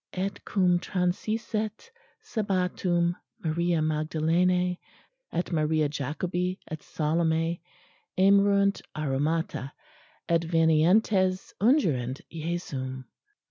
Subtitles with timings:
[0.13, 1.91] "'_Et cum transisset
[2.23, 4.77] sabbatum Maria Magdalene
[5.31, 7.59] et Maria Jacobi et Salome
[8.17, 9.73] emerunt aromata,
[10.27, 13.05] ut venientes ungerent Jesum.